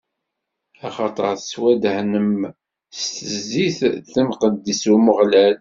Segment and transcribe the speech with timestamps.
[0.87, 2.31] Axaṭer tettwadehnem
[2.99, 3.01] s
[3.33, 3.79] zzit
[4.13, 5.49] timqeddest n Umeɣlal.